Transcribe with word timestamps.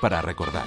Para 0.00 0.22
recordar. 0.22 0.64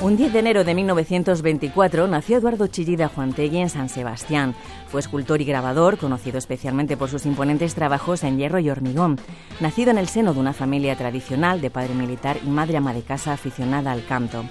Un 0.00 0.16
10 0.16 0.32
de 0.32 0.38
enero 0.38 0.64
de 0.64 0.74
1924 0.74 2.06
nació 2.06 2.38
Eduardo 2.38 2.66
Chillida 2.66 3.08
Juantegui 3.08 3.58
en 3.58 3.68
San 3.68 3.90
Sebastián. 3.90 4.54
Fue 4.88 5.00
escultor 5.00 5.42
y 5.42 5.44
grabador, 5.44 5.98
conocido 5.98 6.38
especialmente 6.38 6.96
por 6.96 7.10
sus 7.10 7.26
imponentes 7.26 7.74
trabajos 7.74 8.22
en 8.24 8.38
hierro 8.38 8.58
y 8.58 8.70
hormigón. 8.70 9.18
Nacido 9.60 9.90
en 9.90 9.98
el 9.98 10.08
seno 10.08 10.32
de 10.32 10.40
una 10.40 10.54
familia 10.54 10.96
tradicional 10.96 11.60
de 11.60 11.70
padre 11.70 11.94
militar 11.94 12.38
y 12.42 12.48
madre 12.48 12.78
ama 12.78 12.94
de 12.94 13.02
casa 13.02 13.34
aficionada 13.34 13.92
al 13.92 14.06
canto. 14.06 14.44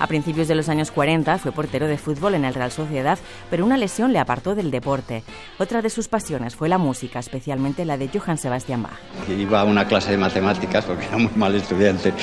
A 0.00 0.06
principios 0.06 0.48
de 0.48 0.54
los 0.54 0.70
años 0.70 0.90
40 0.90 1.36
fue 1.36 1.52
portero 1.52 1.86
de 1.86 1.98
fútbol 1.98 2.34
en 2.34 2.46
el 2.46 2.54
Real 2.54 2.72
Sociedad, 2.72 3.18
pero 3.50 3.66
una 3.66 3.76
lesión 3.76 4.14
le 4.14 4.18
apartó 4.18 4.54
del 4.54 4.70
deporte. 4.70 5.22
Otra 5.58 5.82
de 5.82 5.90
sus 5.90 6.08
pasiones 6.08 6.56
fue 6.56 6.70
la 6.70 6.78
música, 6.78 7.18
especialmente 7.18 7.84
la 7.84 7.98
de 7.98 8.08
Johann 8.08 8.38
Sebastian 8.38 8.82
Bach. 8.82 8.98
Iba 9.28 9.60
a 9.60 9.64
una 9.64 9.86
clase 9.86 10.12
de 10.12 10.16
matemáticas 10.16 10.86
porque 10.86 11.04
era 11.04 11.18
muy 11.18 11.32
mal 11.36 11.54
estudiante 11.54 12.14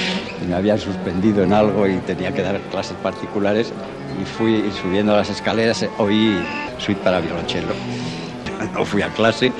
y 0.41 0.47
me 0.47 0.55
habían 0.55 0.79
suspendido 0.79 1.43
en 1.43 1.53
algo 1.53 1.85
y 1.85 1.97
tenía 1.99 2.33
que 2.33 2.41
dar 2.41 2.59
clases 2.71 2.97
particulares 2.97 3.71
y 4.19 4.25
fui 4.25 4.71
subiendo 4.81 5.15
las 5.15 5.29
escaleras, 5.29 5.85
oí 5.99 6.35
suite 6.79 7.01
para 7.03 7.19
violonchelo. 7.19 7.73
No 8.73 8.83
fui 8.85 9.03
a 9.03 9.09
clase 9.09 9.51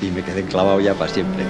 y 0.00 0.06
me 0.06 0.22
quedé 0.22 0.40
enclavado 0.40 0.80
ya 0.80 0.94
para 0.94 1.12
siempre. 1.12 1.44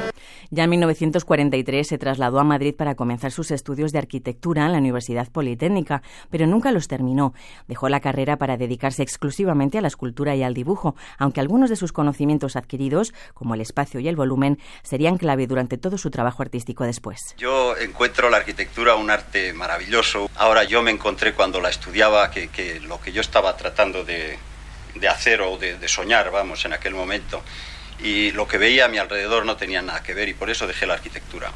Ya 0.50 0.64
en 0.64 0.70
1943 0.70 1.86
se 1.86 1.98
trasladó 1.98 2.38
a 2.38 2.44
Madrid 2.44 2.74
para 2.74 2.94
comenzar 2.94 3.32
sus 3.32 3.50
estudios 3.50 3.92
de 3.92 3.98
arquitectura 3.98 4.66
en 4.66 4.72
la 4.72 4.78
Universidad 4.78 5.28
Politécnica, 5.30 6.02
pero 6.30 6.46
nunca 6.46 6.72
los 6.72 6.88
terminó. 6.88 7.34
Dejó 7.68 7.88
la 7.88 8.00
carrera 8.00 8.36
para 8.36 8.56
dedicarse 8.56 9.02
exclusivamente 9.02 9.78
a 9.78 9.80
la 9.80 9.88
escultura 9.88 10.34
y 10.36 10.42
al 10.42 10.54
dibujo, 10.54 10.94
aunque 11.18 11.40
algunos 11.40 11.70
de 11.70 11.76
sus 11.76 11.92
conocimientos 11.92 12.56
adquiridos, 12.56 13.12
como 13.34 13.54
el 13.54 13.60
espacio 13.60 14.00
y 14.00 14.08
el 14.08 14.16
volumen, 14.16 14.58
serían 14.82 15.18
clave 15.18 15.46
durante 15.46 15.78
todo 15.78 15.98
su 15.98 16.10
trabajo 16.10 16.42
artístico 16.42 16.84
después. 16.84 17.34
Yo 17.36 17.76
encuentro 17.76 18.30
la 18.30 18.38
arquitectura 18.38 18.96
un 18.96 19.10
arte 19.10 19.52
maravilloso. 19.52 20.30
Ahora 20.36 20.64
yo 20.64 20.82
me 20.82 20.90
encontré 20.90 21.34
cuando 21.34 21.60
la 21.60 21.70
estudiaba 21.70 22.30
que, 22.30 22.80
lo 22.82 23.00
que 23.00 23.12
yo 23.12 23.20
estaba 23.20 23.56
tratando 23.56 24.04
de, 24.04 24.38
hacer 25.08 25.42
o 25.42 25.58
de 25.58 25.88
soñar, 25.88 26.30
vamos, 26.30 26.64
en 26.64 26.72
aquel 26.72 26.94
momento, 26.94 27.42
y 28.02 28.30
lo 28.32 28.46
que 28.46 28.58
veía 28.58 28.86
a 28.86 28.88
mi 28.88 28.98
alrededor 28.98 29.44
no 29.46 29.56
tenía 29.56 29.82
nada 29.82 30.02
que 30.02 30.14
ver 30.14 30.28
y 30.28 30.34
por 30.34 30.50
eso 30.50 30.66
dejé 30.66 30.86
la 30.86 30.94
arquitectura. 30.94 31.50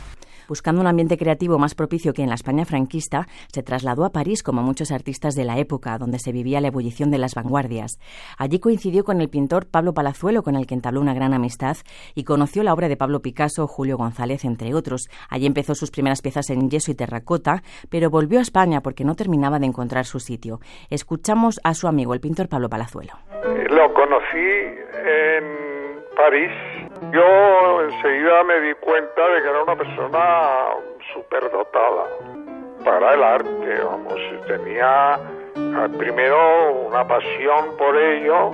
Buscando 0.50 0.80
un 0.80 0.88
ambiente 0.88 1.16
creativo 1.16 1.60
más 1.60 1.76
propicio 1.76 2.12
que 2.12 2.22
en 2.22 2.28
la 2.28 2.34
España 2.34 2.64
franquista, 2.64 3.28
se 3.52 3.62
trasladó 3.62 4.04
a 4.04 4.10
París 4.10 4.42
como 4.42 4.64
muchos 4.64 4.90
artistas 4.90 5.36
de 5.36 5.44
la 5.44 5.58
época, 5.58 5.96
donde 5.96 6.18
se 6.18 6.32
vivía 6.32 6.60
la 6.60 6.66
ebullición 6.66 7.12
de 7.12 7.18
las 7.18 7.36
vanguardias. 7.36 8.00
Allí 8.36 8.58
coincidió 8.58 9.04
con 9.04 9.20
el 9.20 9.28
pintor 9.28 9.68
Pablo 9.70 9.94
Palazuelo, 9.94 10.42
con 10.42 10.56
el 10.56 10.66
que 10.66 10.74
entabló 10.74 11.00
una 11.00 11.14
gran 11.14 11.34
amistad, 11.34 11.76
y 12.16 12.24
conoció 12.24 12.64
la 12.64 12.74
obra 12.74 12.88
de 12.88 12.96
Pablo 12.96 13.22
Picasso, 13.22 13.68
Julio 13.68 13.96
González, 13.96 14.44
entre 14.44 14.74
otros. 14.74 15.08
Allí 15.28 15.46
empezó 15.46 15.76
sus 15.76 15.92
primeras 15.92 16.20
piezas 16.20 16.50
en 16.50 16.68
yeso 16.68 16.90
y 16.90 16.96
terracota, 16.96 17.62
pero 17.88 18.10
volvió 18.10 18.40
a 18.40 18.42
España 18.42 18.80
porque 18.80 19.04
no 19.04 19.14
terminaba 19.14 19.60
de 19.60 19.66
encontrar 19.66 20.04
su 20.04 20.18
sitio. 20.18 20.58
Escuchamos 20.90 21.60
a 21.62 21.74
su 21.74 21.86
amigo, 21.86 22.12
el 22.12 22.20
pintor 22.20 22.48
Pablo 22.48 22.68
Palazuelo. 22.68 23.12
Lo 23.70 23.94
conocí 23.94 24.48
en 25.06 25.69
París, 26.20 26.52
yo 27.12 27.82
enseguida 27.82 28.44
me 28.44 28.60
di 28.60 28.74
cuenta 28.74 29.26
de 29.26 29.42
que 29.42 29.48
era 29.48 29.62
una 29.62 29.74
persona 29.74 30.66
superdotada 31.14 32.04
para 32.84 33.14
el 33.14 33.22
arte, 33.22 33.80
vamos, 33.82 34.20
tenía 34.46 35.14
ah, 35.14 35.88
primero 35.96 36.72
una 36.88 37.08
pasión 37.08 37.74
por 37.78 37.96
ello 37.96 38.50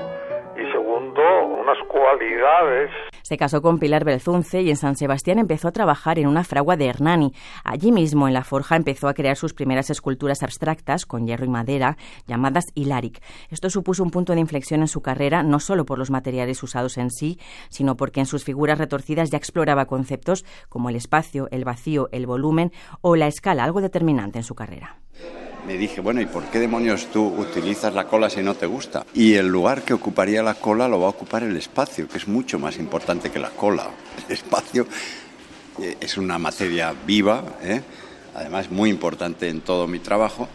y 0.56 0.70
segundo 0.70 1.46
unas 1.46 1.78
cualidades 1.88 2.90
se 3.26 3.36
casó 3.36 3.60
con 3.60 3.80
Pilar 3.80 4.04
Belzunce 4.04 4.62
y 4.62 4.70
en 4.70 4.76
San 4.76 4.96
Sebastián 4.96 5.40
empezó 5.40 5.66
a 5.66 5.72
trabajar 5.72 6.20
en 6.20 6.28
una 6.28 6.44
fragua 6.44 6.76
de 6.76 6.86
Hernani. 6.86 7.32
Allí 7.64 7.90
mismo, 7.90 8.28
en 8.28 8.34
la 8.34 8.44
forja, 8.44 8.76
empezó 8.76 9.08
a 9.08 9.14
crear 9.14 9.36
sus 9.36 9.52
primeras 9.52 9.90
esculturas 9.90 10.44
abstractas 10.44 11.06
con 11.06 11.26
hierro 11.26 11.44
y 11.44 11.48
madera, 11.48 11.96
llamadas 12.28 12.66
Hilaric. 12.76 13.20
Esto 13.50 13.68
supuso 13.68 14.04
un 14.04 14.12
punto 14.12 14.32
de 14.32 14.38
inflexión 14.38 14.80
en 14.80 14.86
su 14.86 15.00
carrera, 15.00 15.42
no 15.42 15.58
solo 15.58 15.84
por 15.84 15.98
los 15.98 16.08
materiales 16.08 16.62
usados 16.62 16.98
en 16.98 17.10
sí, 17.10 17.40
sino 17.68 17.96
porque 17.96 18.20
en 18.20 18.26
sus 18.26 18.44
figuras 18.44 18.78
retorcidas 18.78 19.30
ya 19.32 19.38
exploraba 19.38 19.86
conceptos 19.86 20.44
como 20.68 20.88
el 20.88 20.94
espacio, 20.94 21.48
el 21.50 21.64
vacío, 21.64 22.08
el 22.12 22.26
volumen 22.26 22.70
o 23.00 23.16
la 23.16 23.26
escala, 23.26 23.64
algo 23.64 23.80
determinante 23.80 24.38
en 24.38 24.44
su 24.44 24.54
carrera 24.54 25.00
me 25.66 25.76
dije, 25.76 26.00
bueno, 26.00 26.20
¿y 26.20 26.26
por 26.26 26.44
qué 26.44 26.60
demonios 26.60 27.06
tú 27.12 27.26
utilizas 27.26 27.92
la 27.92 28.06
cola 28.06 28.30
si 28.30 28.42
no 28.42 28.54
te 28.54 28.66
gusta? 28.66 29.04
Y 29.14 29.34
el 29.34 29.48
lugar 29.48 29.82
que 29.82 29.94
ocuparía 29.94 30.42
la 30.42 30.54
cola 30.54 30.86
lo 30.86 31.00
va 31.00 31.06
a 31.06 31.10
ocupar 31.10 31.42
el 31.42 31.56
espacio, 31.56 32.08
que 32.08 32.18
es 32.18 32.28
mucho 32.28 32.58
más 32.58 32.78
importante 32.78 33.30
que 33.30 33.40
la 33.40 33.50
cola. 33.50 33.90
El 34.28 34.32
espacio 34.32 34.86
eh, 35.80 35.96
es 36.00 36.16
una 36.16 36.38
materia 36.38 36.94
viva, 37.06 37.42
¿eh? 37.62 37.82
además 38.34 38.70
muy 38.70 38.90
importante 38.90 39.48
en 39.48 39.60
todo 39.60 39.88
mi 39.88 39.98
trabajo, 39.98 40.48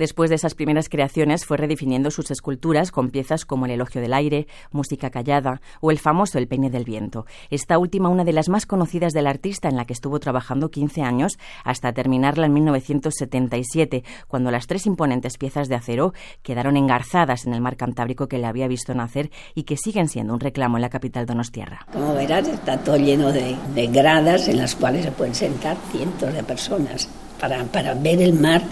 Después 0.00 0.30
de 0.30 0.36
esas 0.36 0.54
primeras 0.54 0.88
creaciones 0.88 1.44
fue 1.44 1.58
redefiniendo 1.58 2.10
sus 2.10 2.30
esculturas 2.30 2.90
con 2.90 3.10
piezas 3.10 3.44
como 3.44 3.66
el 3.66 3.72
elogio 3.72 4.00
del 4.00 4.14
aire, 4.14 4.46
música 4.72 5.10
callada 5.10 5.60
o 5.82 5.90
el 5.90 5.98
famoso 5.98 6.38
El 6.38 6.48
peine 6.48 6.70
del 6.70 6.84
viento. 6.84 7.26
Esta 7.50 7.76
última 7.76 8.08
una 8.08 8.24
de 8.24 8.32
las 8.32 8.48
más 8.48 8.64
conocidas 8.64 9.12
del 9.12 9.26
artista 9.26 9.68
en 9.68 9.76
la 9.76 9.84
que 9.84 9.92
estuvo 9.92 10.18
trabajando 10.18 10.70
15 10.70 11.02
años 11.02 11.38
hasta 11.64 11.92
terminarla 11.92 12.46
en 12.46 12.54
1977, 12.54 14.02
cuando 14.26 14.50
las 14.50 14.66
tres 14.66 14.86
imponentes 14.86 15.36
piezas 15.36 15.68
de 15.68 15.74
acero 15.74 16.14
quedaron 16.42 16.78
engarzadas 16.78 17.44
en 17.44 17.52
el 17.52 17.60
mar 17.60 17.76
Cantábrico 17.76 18.26
que 18.26 18.38
le 18.38 18.46
había 18.46 18.68
visto 18.68 18.94
nacer 18.94 19.30
y 19.54 19.64
que 19.64 19.76
siguen 19.76 20.08
siendo 20.08 20.32
un 20.32 20.40
reclamo 20.40 20.78
en 20.78 20.80
la 20.80 20.88
capital 20.88 21.26
donostiarra. 21.26 21.86
Como 21.92 22.14
verás, 22.14 22.48
está 22.48 22.78
todo 22.78 22.96
lleno 22.96 23.32
de, 23.32 23.54
gradas 23.88 24.48
en 24.48 24.56
las 24.56 24.74
cuales 24.74 25.04
se 25.04 25.12
pueden 25.12 25.34
sentar 25.34 25.76
cientos 25.92 26.32
de 26.32 26.42
personas 26.42 27.06
para, 27.38 27.64
para 27.64 27.92
ver 27.92 28.22
el 28.22 28.32
mar 28.32 28.62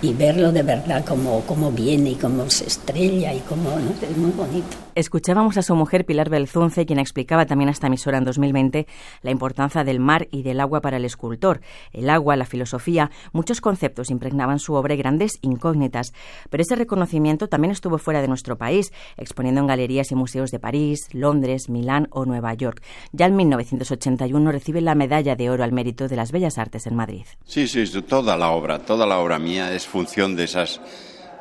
y 0.00 0.12
verlo 0.14 0.52
de 0.52 0.62
verdad 0.62 1.04
como, 1.04 1.40
como 1.42 1.72
viene 1.72 2.10
y 2.10 2.14
cómo 2.14 2.48
se 2.50 2.66
estrella 2.66 3.34
y 3.34 3.40
cómo 3.40 3.70
¿no? 3.70 3.90
es 4.00 4.16
muy 4.16 4.30
bonito. 4.30 4.76
Escuchábamos 4.94 5.56
a 5.56 5.62
su 5.62 5.76
mujer 5.76 6.04
Pilar 6.04 6.28
Belzunce, 6.28 6.84
quien 6.84 6.98
explicaba 6.98 7.46
también 7.46 7.68
a 7.68 7.72
esta 7.72 7.86
emisora 7.86 8.18
en 8.18 8.24
2020 8.24 8.86
la 9.22 9.30
importancia 9.30 9.84
del 9.84 10.00
mar 10.00 10.26
y 10.32 10.42
del 10.42 10.60
agua 10.60 10.80
para 10.80 10.96
el 10.96 11.04
escultor. 11.04 11.60
El 11.92 12.10
agua, 12.10 12.36
la 12.36 12.44
filosofía, 12.46 13.10
muchos 13.32 13.60
conceptos 13.60 14.10
impregnaban 14.10 14.58
su 14.58 14.74
obra 14.74 14.94
y 14.94 14.96
grandes 14.96 15.38
incógnitas. 15.40 16.12
Pero 16.50 16.62
ese 16.62 16.74
reconocimiento 16.74 17.48
también 17.48 17.70
estuvo 17.70 17.98
fuera 17.98 18.20
de 18.20 18.28
nuestro 18.28 18.58
país, 18.58 18.92
exponiendo 19.16 19.60
en 19.60 19.68
galerías 19.68 20.10
y 20.10 20.16
museos 20.16 20.50
de 20.50 20.58
París, 20.58 21.08
Londres, 21.12 21.68
Milán 21.68 22.08
o 22.10 22.24
Nueva 22.24 22.54
York. 22.54 22.82
Ya 23.12 23.26
en 23.26 23.36
1981 23.36 24.50
recibe 24.50 24.80
la 24.80 24.96
medalla 24.96 25.36
de 25.36 25.50
oro 25.50 25.64
al 25.64 25.72
mérito 25.72 26.08
de 26.08 26.16
las 26.16 26.32
bellas 26.32 26.58
artes 26.58 26.86
en 26.86 26.96
Madrid. 26.96 27.24
Sí, 27.44 27.68
sí, 27.68 27.84
toda 28.02 28.36
la 28.36 28.50
obra, 28.50 28.80
toda 28.80 29.06
la 29.06 29.18
obra 29.18 29.38
mía 29.38 29.72
es 29.72 29.86
función 29.88 30.36
de 30.36 30.44
esas 30.44 30.80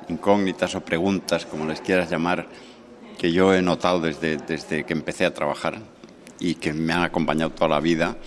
incógnitas 0.09 0.73
o 0.75 0.81
preguntas, 0.81 1.45
como 1.45 1.65
les 1.65 1.81
quieras 1.81 2.09
llamar, 2.09 2.47
que 3.17 3.31
yo 3.31 3.53
he 3.53 3.61
notado 3.61 3.99
desde, 3.99 4.37
desde 4.37 4.85
que 4.85 4.93
empecé 4.93 5.25
a 5.25 5.33
trabajar 5.33 5.81
y 6.39 6.55
que 6.55 6.73
me 6.73 6.93
han 6.93 7.03
acompañado 7.03 7.51
toda 7.51 7.69
la 7.69 7.79
vida 7.79 8.17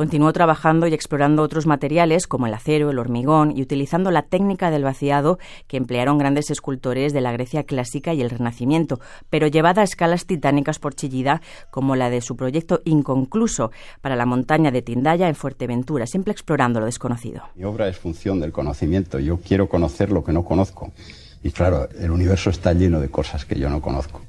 Continuó 0.00 0.32
trabajando 0.32 0.86
y 0.86 0.94
explorando 0.94 1.42
otros 1.42 1.66
materiales 1.66 2.26
como 2.26 2.46
el 2.46 2.54
acero, 2.54 2.88
el 2.88 2.98
hormigón 2.98 3.54
y 3.54 3.60
utilizando 3.60 4.10
la 4.10 4.22
técnica 4.22 4.70
del 4.70 4.82
vaciado 4.82 5.38
que 5.68 5.76
emplearon 5.76 6.16
grandes 6.16 6.50
escultores 6.50 7.12
de 7.12 7.20
la 7.20 7.32
Grecia 7.32 7.64
clásica 7.64 8.14
y 8.14 8.22
el 8.22 8.30
Renacimiento, 8.30 8.98
pero 9.28 9.46
llevada 9.46 9.82
a 9.82 9.84
escalas 9.84 10.24
titánicas 10.24 10.78
por 10.78 10.94
Chillida 10.94 11.42
como 11.70 11.96
la 11.96 12.08
de 12.08 12.22
su 12.22 12.34
proyecto 12.34 12.80
inconcluso 12.86 13.72
para 14.00 14.16
la 14.16 14.24
montaña 14.24 14.70
de 14.70 14.80
Tindaya 14.80 15.28
en 15.28 15.34
Fuerteventura, 15.34 16.06
siempre 16.06 16.32
explorando 16.32 16.80
lo 16.80 16.86
desconocido. 16.86 17.42
Mi 17.54 17.64
obra 17.64 17.86
es 17.86 17.98
función 17.98 18.40
del 18.40 18.52
conocimiento, 18.52 19.18
yo 19.18 19.36
quiero 19.36 19.68
conocer 19.68 20.10
lo 20.10 20.24
que 20.24 20.32
no 20.32 20.46
conozco. 20.46 20.94
Y 21.42 21.50
claro, 21.50 21.90
el 21.98 22.10
universo 22.10 22.48
está 22.48 22.72
lleno 22.72 23.00
de 23.00 23.10
cosas 23.10 23.44
que 23.44 23.58
yo 23.58 23.68
no 23.68 23.82
conozco. 23.82 24.22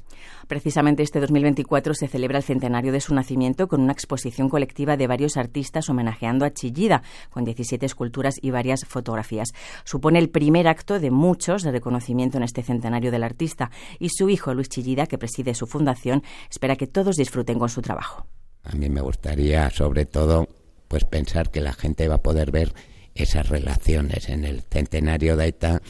Precisamente 0.52 1.02
este 1.02 1.18
2024 1.18 1.94
se 1.94 2.08
celebra 2.08 2.36
el 2.36 2.44
centenario 2.44 2.92
de 2.92 3.00
su 3.00 3.14
nacimiento 3.14 3.68
con 3.68 3.80
una 3.80 3.94
exposición 3.94 4.50
colectiva 4.50 4.98
de 4.98 5.06
varios 5.06 5.38
artistas 5.38 5.88
homenajeando 5.88 6.44
a 6.44 6.52
Chillida, 6.52 7.02
con 7.30 7.46
17 7.46 7.86
esculturas 7.86 8.34
y 8.38 8.50
varias 8.50 8.84
fotografías. 8.84 9.54
Supone 9.84 10.18
el 10.18 10.28
primer 10.28 10.68
acto 10.68 11.00
de 11.00 11.10
muchos 11.10 11.62
de 11.62 11.70
reconocimiento 11.70 12.36
en 12.36 12.42
este 12.42 12.62
centenario 12.62 13.10
del 13.10 13.22
artista 13.22 13.70
y 13.98 14.10
su 14.10 14.28
hijo 14.28 14.52
Luis 14.52 14.68
Chillida, 14.68 15.06
que 15.06 15.16
preside 15.16 15.54
su 15.54 15.66
fundación, 15.66 16.22
espera 16.50 16.76
que 16.76 16.86
todos 16.86 17.16
disfruten 17.16 17.58
con 17.58 17.70
su 17.70 17.80
trabajo. 17.80 18.26
A 18.64 18.74
mí 18.74 18.90
me 18.90 19.00
gustaría, 19.00 19.70
sobre 19.70 20.04
todo, 20.04 20.46
pues 20.86 21.06
pensar 21.06 21.50
que 21.50 21.62
la 21.62 21.72
gente 21.72 22.08
va 22.08 22.16
a 22.16 22.22
poder 22.22 22.50
ver 22.50 22.74
esas 23.14 23.48
relaciones 23.48 24.28
en 24.28 24.44
el 24.44 24.60
centenario 24.60 25.34
de 25.38 25.46
ETA, 25.46 25.80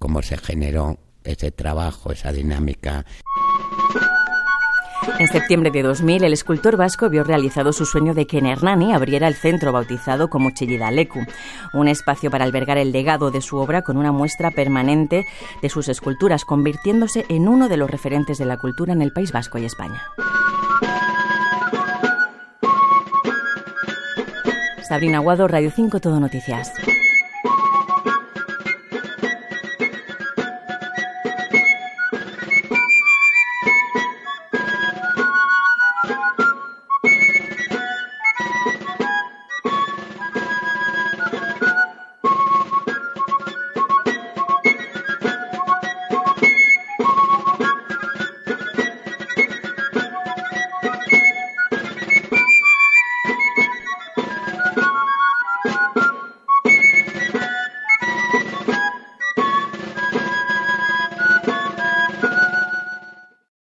cómo 0.00 0.20
se 0.20 0.36
generó 0.36 0.98
ese 1.22 1.50
trabajo, 1.50 2.12
esa 2.12 2.32
dinámica. 2.32 3.04
En 5.18 5.28
septiembre 5.28 5.70
de 5.70 5.82
2000, 5.82 6.24
el 6.24 6.32
escultor 6.32 6.78
vasco 6.78 7.10
vio 7.10 7.24
realizado 7.24 7.74
su 7.74 7.84
sueño 7.84 8.14
de 8.14 8.26
que 8.26 8.38
en 8.38 8.46
Hernani 8.46 8.94
abriera 8.94 9.28
el 9.28 9.34
centro 9.34 9.70
bautizado 9.70 10.30
como 10.30 10.50
Chillidalecu, 10.50 11.20
un 11.74 11.88
espacio 11.88 12.30
para 12.30 12.44
albergar 12.44 12.78
el 12.78 12.90
legado 12.90 13.30
de 13.30 13.42
su 13.42 13.58
obra 13.58 13.82
con 13.82 13.98
una 13.98 14.12
muestra 14.12 14.50
permanente 14.50 15.26
de 15.60 15.68
sus 15.68 15.88
esculturas, 15.88 16.46
convirtiéndose 16.46 17.26
en 17.28 17.48
uno 17.48 17.68
de 17.68 17.76
los 17.76 17.90
referentes 17.90 18.38
de 18.38 18.46
la 18.46 18.56
cultura 18.56 18.94
en 18.94 19.02
el 19.02 19.12
País 19.12 19.30
Vasco 19.30 19.58
y 19.58 19.66
España. 19.66 20.02
Sabrina 24.88 25.18
Aguado, 25.18 25.48
Radio 25.48 25.70
5 25.70 26.00
Todo 26.00 26.18
Noticias. 26.18 26.72